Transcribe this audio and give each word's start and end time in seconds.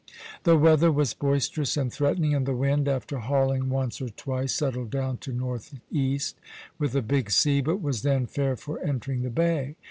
The 0.45 0.57
weather 0.57 0.91
was 0.91 1.13
boisterous 1.13 1.77
and 1.77 1.93
threatening, 1.93 2.33
and 2.33 2.47
the 2.47 2.55
wind, 2.55 2.87
after 2.87 3.19
hauling 3.19 3.69
once 3.69 4.01
or 4.01 4.09
twice, 4.09 4.51
settled 4.51 4.89
down 4.89 5.17
to 5.17 5.31
northeast, 5.31 6.39
with 6.79 6.95
a 6.95 7.03
big 7.03 7.29
sea, 7.29 7.61
but 7.61 7.83
was 7.83 8.01
then 8.01 8.25
fair 8.25 8.55
for 8.55 8.79
entering 8.79 9.21
the 9.21 9.29
bay. 9.29 9.75